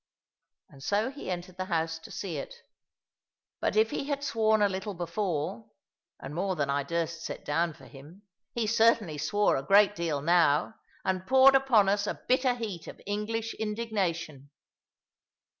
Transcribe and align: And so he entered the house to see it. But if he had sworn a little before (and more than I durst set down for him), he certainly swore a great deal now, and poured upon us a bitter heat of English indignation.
And 0.69 0.81
so 0.81 1.11
he 1.11 1.29
entered 1.29 1.57
the 1.57 1.65
house 1.65 1.99
to 1.99 2.09
see 2.09 2.37
it. 2.37 2.55
But 3.59 3.75
if 3.75 3.91
he 3.91 4.05
had 4.05 4.23
sworn 4.23 4.63
a 4.63 4.67
little 4.67 4.95
before 4.95 5.69
(and 6.19 6.33
more 6.33 6.55
than 6.55 6.71
I 6.71 6.81
durst 6.81 7.21
set 7.21 7.45
down 7.45 7.73
for 7.75 7.85
him), 7.85 8.23
he 8.51 8.65
certainly 8.65 9.19
swore 9.19 9.57
a 9.57 9.61
great 9.63 9.93
deal 9.95 10.23
now, 10.23 10.73
and 11.05 11.27
poured 11.27 11.53
upon 11.53 11.87
us 11.87 12.07
a 12.07 12.19
bitter 12.27 12.55
heat 12.55 12.87
of 12.87 12.99
English 13.05 13.53
indignation. 13.53 14.49